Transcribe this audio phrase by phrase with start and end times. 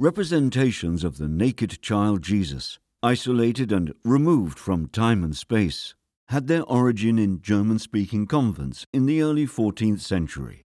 [0.00, 5.96] Representations of the naked child Jesus, isolated and removed from time and space,
[6.28, 10.62] had their origin in German speaking convents in the early 14th century.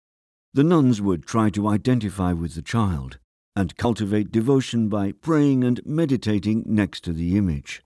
[0.53, 3.19] The nuns would try to identify with the child
[3.57, 7.83] and cultivate devotion by praying and meditating next to the image.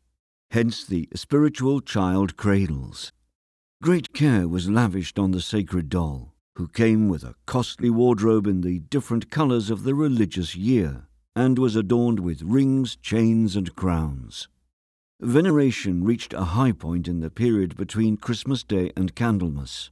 [0.51, 3.13] Hence the spiritual child cradles.
[3.81, 8.63] Great care was lavished on the sacred doll, who came with a costly wardrobe in
[8.63, 11.07] the different colours of the religious year,
[11.37, 14.49] and was adorned with rings, chains, and crowns.
[15.21, 19.91] Veneration reached a high point in the period between Christmas Day and Candlemas.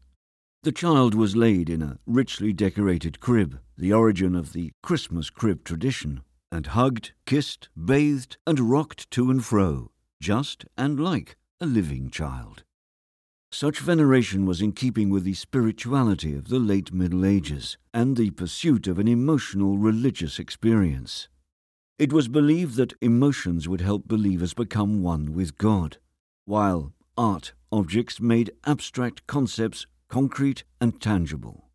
[0.62, 5.62] The child was laid in a richly decorated crib, the origin of the Christmas crib
[5.64, 9.90] tradition, and hugged, kissed, bathed, and rocked to and fro,
[10.22, 12.64] just and like a living child.
[13.52, 18.30] Such veneration was in keeping with the spirituality of the late Middle Ages and the
[18.30, 21.28] pursuit of an emotional religious experience.
[21.96, 25.98] It was believed that emotions would help believers become one with God,
[26.44, 31.70] while art objects made abstract concepts concrete and tangible.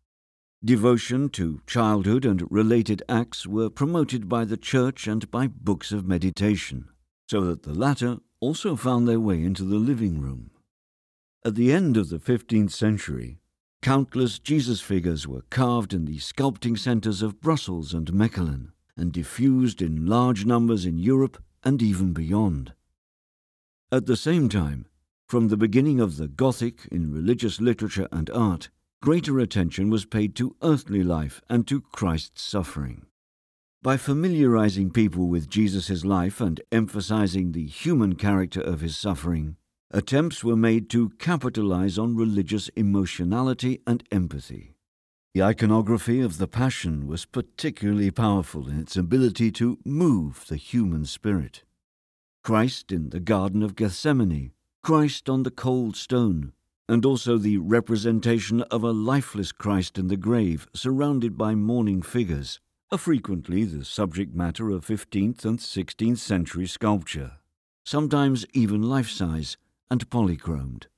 [0.62, 6.06] Devotion to childhood and related acts were promoted by the church and by books of
[6.06, 6.90] meditation,
[7.30, 10.50] so that the latter also found their way into the living room.
[11.46, 13.38] At the end of the 15th century,
[13.80, 19.80] countless Jesus figures were carved in the sculpting centres of Brussels and Mechelen and diffused
[19.80, 22.72] in large numbers in Europe and even beyond.
[23.92, 24.86] At the same time,
[25.26, 28.68] from the beginning of the Gothic in religious literature and art,
[29.02, 33.06] greater attention was paid to earthly life and to Christ's suffering.
[33.82, 39.56] By familiarizing people with Jesus' life and emphasizing the human character of his suffering,
[39.90, 44.74] attempts were made to capitalize on religious emotionality and empathy.
[45.32, 51.04] The iconography of the Passion was particularly powerful in its ability to move the human
[51.04, 51.62] spirit.
[52.42, 54.50] Christ in the Garden of Gethsemane,
[54.82, 56.52] Christ on the cold stone,
[56.88, 62.58] and also the representation of a lifeless Christ in the grave surrounded by mourning figures,
[62.90, 67.34] are frequently the subject matter of 15th and 16th century sculpture,
[67.84, 69.56] sometimes even life size
[69.92, 70.88] and polychromed.